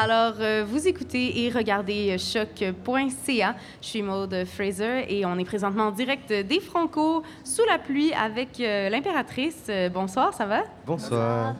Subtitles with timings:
[0.00, 3.54] Alors, euh, vous écoutez et regardez choc.ca.
[3.82, 8.12] Je suis Maude Fraser et on est présentement en direct des Franco sous la pluie
[8.12, 9.64] avec euh, l'impératrice.
[9.68, 10.62] Euh, bonsoir, ça va?
[10.86, 11.56] Bonsoir.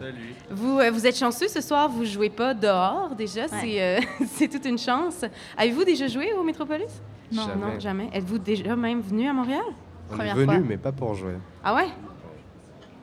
[0.50, 3.98] Vous, euh, vous êtes chanceux ce soir, vous jouez pas dehors déjà, c'est euh,
[4.28, 5.24] c'est toute une chance.
[5.56, 7.02] Avez-vous déjà joué au Métropolis?
[7.32, 7.42] Non.
[7.42, 7.80] non, Jamais.
[7.80, 8.10] jamais.
[8.14, 9.64] Êtes-vous déjà même venu à Montréal?
[10.12, 10.64] On Première est venu, fois.
[10.64, 11.34] mais pas pour jouer.
[11.64, 11.88] Ah ouais?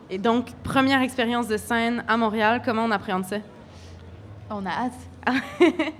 [0.10, 3.38] Et donc, première expérience de scène à Montréal, comment on appréhende ça?
[4.50, 4.94] On a hâte.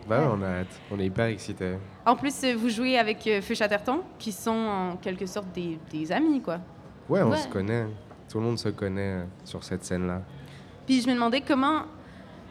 [0.08, 0.80] Bah ouais, on a hâte.
[0.92, 1.78] On est hyper excités.
[2.06, 5.80] En plus, euh, vous jouez avec euh, Feu Chatterton, qui sont en quelque sorte des,
[5.92, 6.60] des amis, quoi.
[7.10, 7.38] Ouais, on Ouais.
[7.38, 7.88] se connaît.
[8.30, 10.22] Tout le monde se connaît euh, sur cette scène-là.
[10.86, 11.84] Puis je me demandais comment.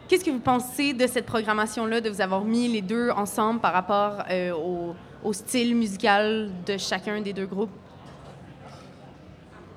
[0.07, 3.73] Qu'est-ce que vous pensez de cette programmation-là, de vous avoir mis les deux ensemble par
[3.73, 4.93] rapport euh, au,
[5.23, 7.71] au style musical de chacun des deux groupes?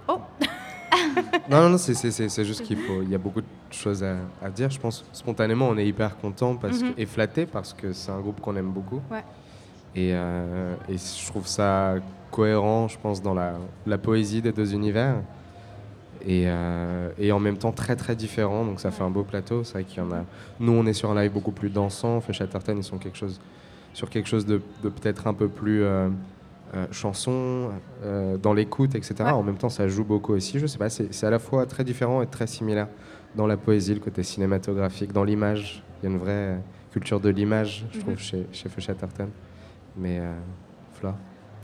[0.08, 0.18] Oh!
[1.50, 3.02] Non, non, non, c'est- juste qu'il faut.
[3.02, 4.70] Il y a beaucoup de choses à, à dire.
[4.70, 8.20] Je pense spontanément, on est hyper content parce que, et flatté parce que c'est un
[8.20, 9.00] groupe qu'on aime beaucoup.
[9.10, 9.24] Ouais.
[9.96, 11.94] Et, euh, et je trouve ça
[12.30, 13.54] cohérent, je pense, dans la,
[13.86, 15.16] la poésie des deux univers.
[16.26, 19.62] Et, euh, et en même temps très très différent, donc ça fait un beau plateau.
[19.64, 20.24] C'est vrai qu'il y en a.
[20.60, 22.20] Nous, on est sur un live beaucoup plus dansant.
[22.20, 23.40] Fait Chatterton, ils sont quelque chose,
[23.94, 26.08] sur quelque chose de, de peut-être un peu plus euh,
[26.74, 27.70] euh, chanson,
[28.04, 29.14] euh, dans l'écoute, etc.
[29.20, 29.30] Ouais.
[29.30, 30.58] En même temps, ça joue beaucoup aussi.
[30.58, 32.88] Je sais pas, c'est à la fois très différent et très similaire
[33.36, 35.82] dans la poésie, le côté cinématographique, dans l'image.
[36.02, 36.58] Il y a une vraie
[36.92, 38.04] culture de l'image, je Mhm.
[38.04, 38.68] trouve, chez, chez.
[39.96, 40.32] Mais euh,
[40.94, 41.14] Fla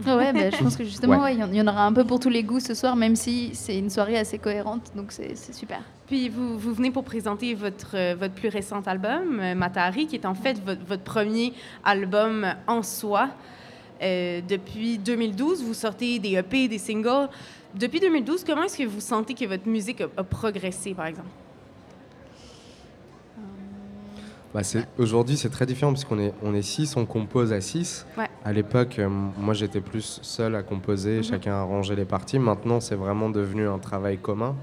[0.07, 1.23] Ah ouais, bah, je pense que justement, Ouais.
[1.23, 2.75] ouais, il y en- il y, en aura un peu pour tous les goûts ce
[2.75, 5.81] soir, même si c'est une soirée assez cohérente, donc c'est c'est super.
[6.09, 10.17] Puis vous, vous venez pour présenter votre, euh, votre plus récent album, euh, Matahari, qui
[10.17, 11.53] est en fait votre, votre premier
[11.85, 13.29] album en soi.
[14.03, 17.29] Euh, depuis 2012, vous sortez des EP, des singles.
[17.75, 21.29] Depuis 2012, comment est-ce que vous sentez que votre musique a, a progressé, par exemple?
[24.53, 27.61] Bah, c'est- Aujourd'hui, c'est très différent parce qu'on est, on est six, on compose à
[27.61, 28.07] six.
[28.17, 28.29] Ouais.
[28.45, 31.23] À l'époque, euh, moi, j'étais plus seul à composer, Mhm.
[31.25, 32.39] chacun arrangeait les parties.
[32.39, 34.55] Maintenant, c'est vraiment devenu un travail commun.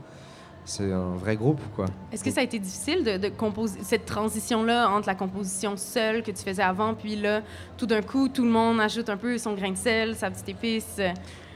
[0.66, 1.86] C'est un vrai groupe, quoi.
[2.12, 6.22] Est-ce que ça a été difficile de, de composer cette transition-là entre la composition seule
[6.24, 7.42] que tu faisais avant, puis là,
[7.78, 10.50] tout d'un coup, tout le monde ajoute un peu son grain de sel, sa petite
[10.50, 11.00] épice?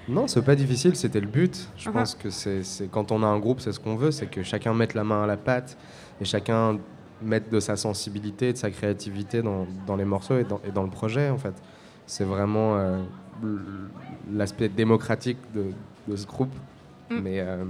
[0.07, 1.67] Non, c'est pas difficile, c'était le but.
[1.77, 1.95] Je Mhm.
[1.95, 2.61] pense que c'est
[2.91, 5.23] quand on a un groupe, c'est ce qu'on veut, c'est que chacun mette la main
[5.23, 5.77] à la pâte
[6.19, 6.77] et chacun
[7.22, 10.83] mette de sa sensibilité, de sa créativité dans, dans les morceaux et dans, et dans
[10.83, 11.53] le projet, en fait.
[12.07, 12.99] C'est vraiment euh,
[14.31, 15.66] l'aspect démocratique de,
[16.07, 16.53] de ce groupe.
[17.09, 17.19] Mm.
[17.23, 17.63] Mais euh,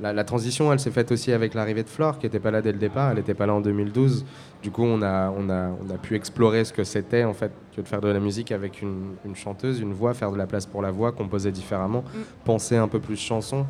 [0.00, 2.60] la, la transition, elle s'est faite aussi avec l'arrivée de Flore, qui n'était pas là
[2.62, 3.10] dès le départ.
[3.10, 4.24] Elle n'était pas là en 2012.
[4.62, 7.52] Du coup, on a, on a, on a pu explorer ce que c'était, en fait,
[7.76, 10.46] que de faire de la musique avec une, une chanteuse, une voix, faire de la
[10.46, 12.18] place pour la voix, composer différemment, Mm.
[12.44, 13.66] penser un peu plus chanson.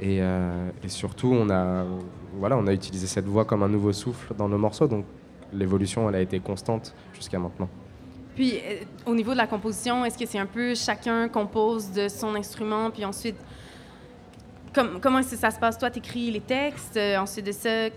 [0.00, 1.84] Et, euh, et surtout, on a,
[2.36, 4.88] voilà, on a utilisé cette voix comme un nouveau souffle dans nos morceaux.
[4.88, 5.04] Donc,
[5.52, 7.68] l'évolution, elle a été constante jusqu'à maintenant.
[8.34, 12.08] Puis, euh, au niveau de la composition, est-ce que c'est un peu chacun compose de
[12.08, 13.36] son instrument, puis ensuite,
[14.74, 15.78] comme- comment est-ce que ça se passe?
[15.78, 17.88] Toi, tu écris les textes, euh, ensuite de ça,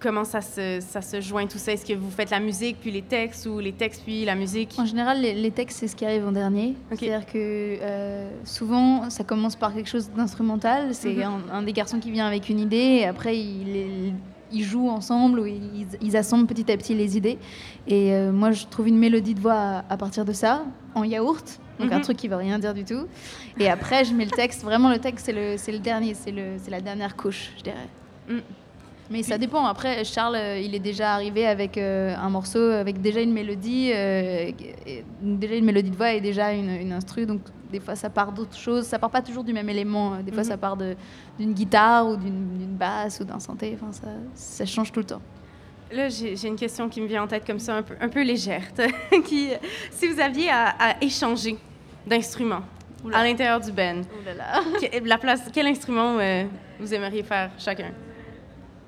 [0.00, 1.72] comment ça se, ça se joint tout ça?
[1.72, 4.74] Est-ce que vous faites la musique, puis les textes, ou les textes, puis la musique?
[4.78, 6.74] En général, les, les textes, c'est ce qui arrive en dernier.
[6.90, 10.94] C'est-à-dire que euh, souvent, ça commence par quelque chose d'instrumental.
[10.94, 11.22] C'est Mhm.
[11.50, 14.12] un, un des garçons qui vient avec une idée, et après, ils,
[14.52, 17.38] ils jouent ensemble, ou ils, ils assemblent petit à petit les idées.
[17.86, 21.02] Et euh, moi, je trouve une mélodie de voix à, à partir de ça, en
[21.04, 21.60] yaourt.
[21.78, 22.02] Donc un Mhm.
[22.02, 23.06] truc qui veut rien dire du tout.
[23.60, 24.62] Et après, je mets le texte.
[24.64, 27.62] Vraiment, le texte, c'est le, c'est le dernier, c'est le, c'est la dernière couche, je
[27.62, 27.88] dirais.
[28.28, 28.38] Mm.
[29.10, 29.64] Mais ça dépend.
[29.64, 33.90] Après, Charles, euh, il est déjà arrivé avec euh, un morceau avec déjà une mélodie,
[33.94, 34.50] euh,
[34.86, 37.24] et- déjà une mélodie de voix et déjà une, une instru.
[37.24, 37.40] Donc
[37.72, 38.84] des fois, ça part d'autres choses.
[38.84, 40.16] Ça part pas toujours du même élément.
[40.22, 40.48] Des fois, Mhm.
[40.48, 43.78] ça part d'une guitare ou d'une basse ou d'un synthé.
[43.80, 45.22] Enfin, ça, ça change tout le temps.
[45.90, 48.10] Là, j'ai j'ai une question qui me vient en tête comme ça, un peu, un
[48.10, 48.62] peu légère.
[49.24, 49.48] qui,
[49.90, 51.56] si vous aviez à, à échanger
[52.08, 52.62] d'instruments
[53.12, 54.60] à l'intérieur du band, Oh là là.
[54.80, 56.44] que- la place, quel instrument euh,
[56.80, 57.92] vous aimeriez faire chacun?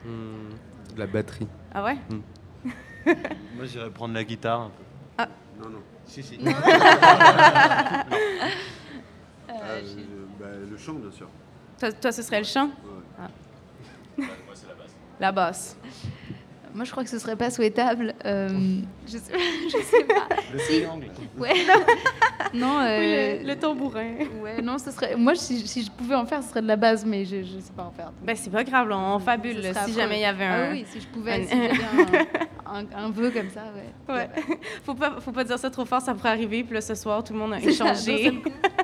[0.05, 0.51] Hmm,
[0.95, 1.47] de la batterie.
[1.73, 1.97] Ah ouais?
[3.07, 4.83] Moi, j'irais prendre la guitare un peu.
[5.19, 5.29] Ah.
[5.63, 5.79] Non, non.
[6.07, 6.39] Si, si.
[9.53, 9.81] Euh,
[10.39, 11.29] bah, le chant, bien sûr.
[11.79, 12.67] Toi, toi, ce serait le chant?
[12.69, 13.25] Ouais.
[14.19, 14.23] Ah.
[15.19, 15.77] La basse.
[16.75, 18.15] Moi, je crois que ce serait pas souhaitable.
[18.25, 18.49] Euh,
[19.07, 19.33] je, sais,
[19.67, 20.29] je sais pas.
[20.53, 21.07] Le triangle.
[21.39, 21.53] Ouais.
[22.55, 22.81] non.
[22.81, 22.99] euh,
[23.39, 24.15] Oui, le, le tambourin.
[24.43, 25.17] Ouais, non, ce serait.
[25.17, 27.59] Moi, si, si je pouvais en faire, ce serait de la base, mais je, je
[27.61, 28.13] sais pas en faire.
[28.23, 29.93] Ben, c'est pas grave, là, on fabule si affreux.
[29.95, 30.65] jamais il y avait un...
[30.65, 32.27] Ah oui, si je pouvais, un- si j'avais
[32.73, 34.15] un, vœu comme ça, ouais.
[34.15, 34.31] Ouais.
[34.85, 36.65] faut, pas, faut pas dire ça trop fort, ça pourrait arriver.
[36.65, 38.33] Puis là, ce soir, tout le monde a échangé.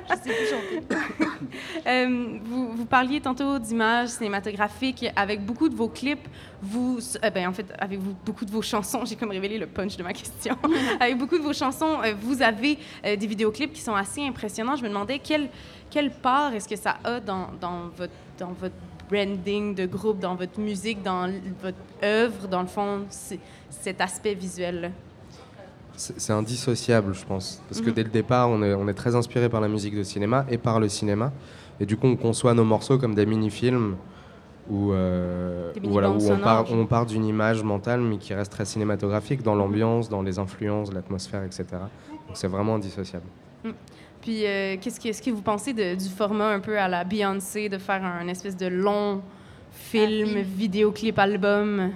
[0.09, 0.95] Je sais plus chanter.
[1.87, 6.27] Euh, vous, vous parliez tantôt d'images cinématographiques avec beaucoup de vos clips.
[6.61, 9.67] Vous, euh, ben, en fait, avec vous, beaucoup de vos chansons, j'ai comme révélé le
[9.67, 10.57] punch de ma question.
[10.99, 14.75] avec beaucoup de vos chansons, euh, vous avez euh, des vidéoclips qui sont assez impressionnants.
[14.75, 15.49] Je me demandais quelle,
[15.89, 18.75] quelle part est-ce que ça a dans, dans, votre, dans votre
[19.09, 21.29] branding de groupe, dans votre musique, dans
[21.61, 23.05] votre œuvre, dans le fond,
[23.69, 24.89] cet aspect visuel-là?
[25.95, 27.61] C'est indissociable, je pense.
[27.67, 27.95] Parce que Mhm.
[27.95, 30.59] dès le départ, on est, on est très inspiré par la musique de cinéma et
[30.59, 31.31] par le cinéma.
[31.79, 33.95] Et du coup, on conçoit nos morceaux comme des mini-films
[34.69, 36.81] où, euh, où voilà, où on part, sonores.
[36.83, 40.93] on part d'une image mentale, mais qui reste très cinématographique dans l'ambiance, dans les influences,
[40.93, 41.65] l'atmosphère, etc.
[41.71, 43.25] Donc c'est vraiment indissociable.
[44.27, 47.77] Puis, euh, qu'est-ce, que, vous pensez de- du format un peu à la Beyoncé, de
[47.77, 49.21] faire un espèce de long
[49.71, 50.41] film, film.
[50.41, 51.91] vidéoclip, album?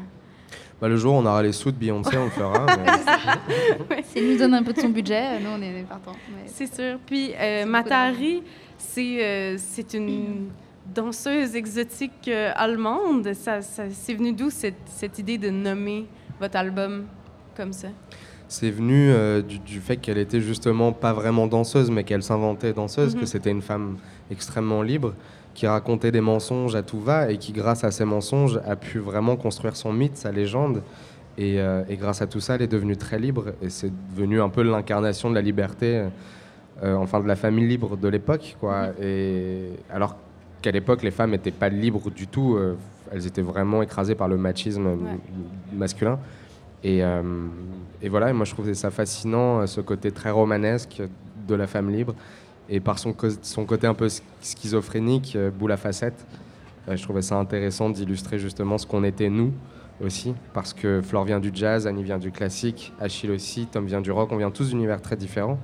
[0.80, 2.66] Bah, le jour où on aura les sous de Beyoncé, on le fera.
[3.90, 6.16] mais- Si elle nous donne un peu de son budget, nous on est partants.
[6.34, 7.00] Mais C'est sûr.
[7.06, 8.44] Puis, euh, Matari,
[8.78, 10.48] c'est, euh, c'est une
[10.96, 13.34] danseuse exotique euh, allemande.
[13.34, 16.06] Ça, ça- c'est venu d'où cette, cette idée de nommer
[16.40, 17.08] votre album
[17.58, 17.90] comme ça?
[18.52, 22.74] C'est venu euh, du, du fait qu'elle était justement pas vraiment danseuse, mais qu'elle s'inventait
[22.74, 23.22] danseuse, Mhm.
[23.22, 23.96] que c'était une femme
[24.30, 25.14] extrêmement libre,
[25.54, 29.00] qui racontait des mensonges à tout va et qui, grâce à ces mensonges, a pu
[29.00, 30.84] vraiment construire son mythe, sa légende.
[31.38, 34.42] Et, euh, et grâce à tout ça, elle est devenue très libre et c'est devenu
[34.42, 36.08] un peu l'incarnation de la liberté,
[36.84, 38.88] euh, enfin de la famille libre de l'époque, quoi.
[39.02, 40.18] Et alors
[40.62, 42.60] qu'à l'époque, les femmes n'étaient pas libres du tout,
[43.14, 44.90] elles étaient vraiment écrasées par le machisme
[45.74, 46.20] masculin.
[46.84, 47.02] Et,
[48.02, 51.02] et voilà, moi je trouvais ça fascinant, euh, ce côté très romanesque
[51.48, 52.16] de la femme libre.
[52.70, 56.26] Et par son, son côté un peu sch- schizophrénique, euh, boule à facettes,
[56.88, 59.52] euh, je trouvais ça intéressant d'illustrer justement ce qu'on était nous
[60.04, 60.34] aussi.
[60.54, 64.12] Parce que Flore vient du jazz, Annie vient du classique, Achille aussi, Tom vient du
[64.12, 65.60] rock, on vient tous d'univers très différents.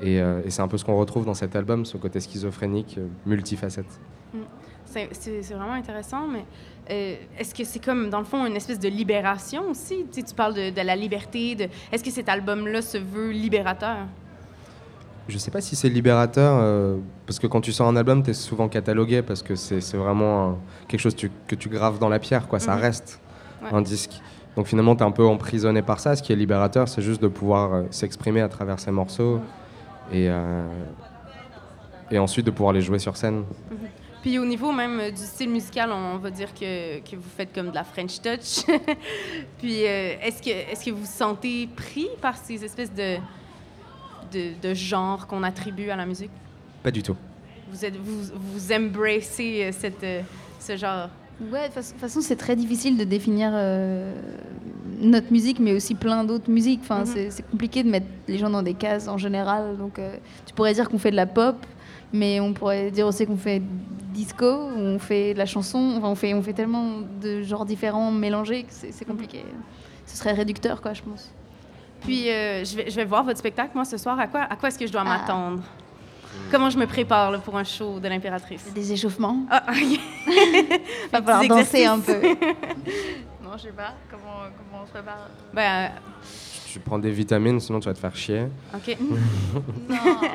[0.00, 3.86] Et, c'est un peu ce qu'on retrouve dans cet album, ce côté schizophrénique, multifacette.
[4.32, 4.38] C'est,
[5.12, 6.44] c'est- vraiment intéressant, mais
[6.90, 10.04] euh, est-ce que c'est comme, dans le fond, une espèce de libération aussi?
[10.12, 11.54] Tu, sais, tu parles de, de la liberté.
[11.54, 13.98] De, est-ce que cet album-là se veut libérateur?
[15.28, 16.96] Je sais pas si c'est libérateur, euh,
[17.26, 20.48] parce que quand tu sors un album, tu es souvent catalogué, parce que c'est vraiment
[20.50, 20.56] un-
[20.88, 22.58] quelque chose tu- que tu graves dans la pierre, quoi.
[22.58, 22.80] ça Mhm.
[22.82, 23.20] reste
[23.62, 23.68] Ouais.
[23.72, 24.20] un disque.
[24.56, 26.16] Donc finalement, tu es un peu emprisonné par ça.
[26.16, 29.40] Ce qui est libérateur, c'est juste de pouvoir euh, s'exprimer à travers ces morceaux
[30.12, 30.66] et, euh,
[32.10, 33.44] et ensuite de pouvoir les jouer sur scène.
[34.22, 37.52] Puis au niveau même euh, du style musical, on va dire que, que vous faites
[37.52, 38.64] comme de la French touch.
[39.58, 43.16] Puis euh, est-ce que, est-ce que vous vous sentez pris par ces espèces de,
[44.32, 46.30] de, de genres qu'on attribue à la musique?
[46.82, 47.16] Pas du tout.
[47.70, 50.06] Vous, êtes, vous, vous embracez euh, cette,
[50.60, 51.08] ce genre?
[51.50, 54.14] Ouais, de toute façon, c'est très difficile de définir euh,
[55.00, 56.80] notre musique, mais aussi plein d'autres musiques.
[56.82, 57.06] Enfin, Mhm.
[57.06, 59.76] c'est- c'est compliqué de mettre les gens dans des cases en général.
[59.78, 60.14] Donc, euh,
[60.46, 61.56] tu pourrais dire qu'on fait de la pop,
[62.12, 63.62] mais on pourrait dire aussi qu'on fait
[64.12, 65.94] disco, on fait de la chanson.
[65.96, 69.44] Enfin, on fait, on fait tellement de genres différents mélangés que c'est compliqué.
[70.06, 71.30] Ce serait réducteur, quoi, je pense.
[72.02, 74.18] Puis euh, je, vais, je vais voir votre spectacle, moi, ce soir.
[74.18, 75.18] À quoi, à quoi est-ce que je dois Ah.
[75.18, 75.62] m'attendre?
[76.50, 78.72] Comment je me prépare là, pour un show de l'impératrice?
[78.74, 79.38] Des échauffements.
[79.50, 80.00] Ah, ok.
[81.12, 82.20] Va falloir danser un peu.
[83.42, 83.92] non, je sais pas.
[84.10, 85.28] Comment, comment on se prépare?
[85.52, 85.90] Ben,
[86.72, 88.44] Tu prends des vitamines, sinon tu vas te faire chier.
[88.74, 88.96] ok.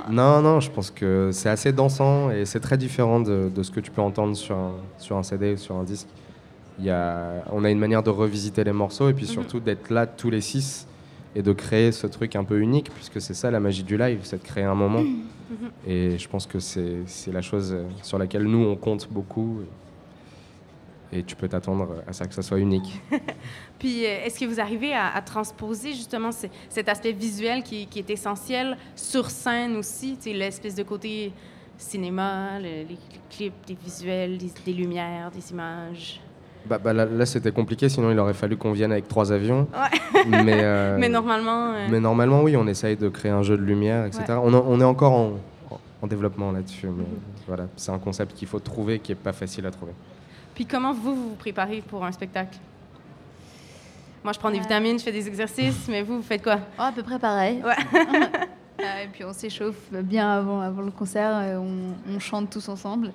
[0.09, 0.11] Non.
[0.11, 3.71] Non, non, je pense que c'est assez dansant et c'est très différent de, de ce
[3.71, 6.07] que tu peux entendre sur un, sur un CD ou sur un disque.
[6.79, 9.89] Il y a, on a une manière de revisiter les morceaux et puis surtout d'être
[9.89, 10.87] là tous les six
[11.35, 14.19] et de créer ce truc un peu unique, puisque c'est ça la magie du live,
[14.23, 15.03] c'est de créer un moment.
[15.87, 19.61] Et je pense que c'est c'est la chose sur laquelle nous, on compte beaucoup.
[21.13, 23.01] Et tu peux t'attendre à ça, que ça soit unique.
[23.79, 27.85] Puis, euh, est-ce que vous arrivez à, à transposer justement ce- cet aspect visuel qui,
[27.87, 31.31] qui est essentiel sur scène aussi, l'espèce de côté
[31.77, 32.97] cinéma, le- les
[33.29, 36.19] clips, des visuels, des, des lumières, des images.
[36.65, 39.67] Bah, bah, là, là, c'était compliqué, sinon il aurait fallu qu'on vienne avec trois avions.
[39.73, 40.23] Ouais.
[40.43, 43.63] Mais, euh, Mais normalement, euh, Mais normalement, oui, on essaye de créer un jeu de
[43.63, 44.23] lumière, etc.
[44.29, 44.35] Ouais.
[44.43, 45.31] On, est encore en,
[46.01, 46.87] en développement là-dessus.
[46.87, 47.05] Mais
[47.47, 49.93] voilà, c'est un concept qu'il faut trouver, qui est pas facile à trouver.
[50.57, 52.57] Puis comment vous vous préparez pour un spectacle?
[54.23, 54.61] Moi, je prends des Euh.
[54.61, 56.57] vitamines, je fais des exercices, mais vous, vous faites quoi?
[56.79, 57.61] Oh, à peu près pareil.
[57.63, 57.75] Ouais.
[58.79, 62.69] Euh, et puis on s'échauffe bien avant, avant le concert, euh, on, on chante tous
[62.69, 63.11] ensemble,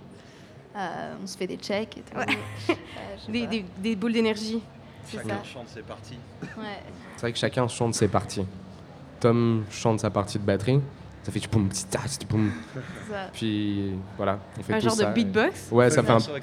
[0.77, 2.19] Euh, on se fait des checks et tout.
[2.19, 2.27] Ouais.
[2.71, 2.75] Euh,
[3.17, 4.61] je sais des, des, des boules d'énergie.
[5.09, 5.45] Chacun ça.
[5.45, 6.19] chante ses parties.
[6.43, 6.83] Ouais.
[7.15, 8.45] C'est vrai que chacun chante ses parties.
[9.21, 10.81] Tom chante sa partie de batterie,
[11.25, 12.51] Ça fait tchoum, tsi, ta, tsi, poum.
[13.09, 13.31] Ça.
[13.33, 15.05] Puis voilà, on fait Un tout genre ça.
[15.05, 15.69] de beatbox.
[15.71, 16.35] Ouais, ça le fait un, quoi.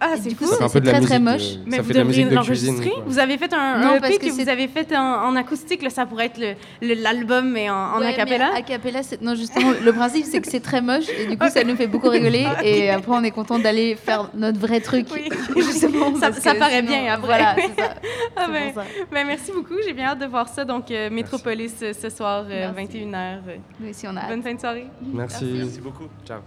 [0.00, 0.48] Ah, c'est du cool.
[0.48, 1.08] ça fait un c'est peu de la très, musique.
[1.10, 1.42] très de- moche.
[1.66, 2.80] Mais ça vous fait de la musique devriez de cuisine.
[2.82, 3.02] quoi.
[3.06, 5.82] Vous avez fait un, Non, un parce EP que vous avez fait en, en acoustique.
[5.82, 6.54] Là, ça pourrait être le-
[6.88, 8.50] le- l'album, mais en, en Ouais, acapella.
[8.54, 11.48] mais acapella, c'est- non justement, le principe c'est que c'est très moche et du coup
[11.48, 15.06] ça nous fait beaucoup rigoler et après on est content d'aller faire notre vrai truc.
[15.14, 15.28] Oui.
[15.62, 17.26] Justement, Ça- ça paraît sinon- bien après.
[17.26, 17.94] Voilà, c'est ça.
[18.36, 18.82] Ah, C'est ben, ça.
[19.12, 19.74] ben, merci beaucoup.
[19.86, 20.64] J'ai bien hâte de voir ça.
[20.64, 22.98] Donc, euh, Métropolis euh, ce soir, euh, Merci.
[22.98, 23.38] 21h.
[23.92, 24.28] Nous aussi on a hâte.
[24.28, 24.86] Bonne fin de soirée.
[25.02, 25.44] Merci.
[25.44, 26.08] Merci beaucoup.
[26.24, 26.40] Ciao.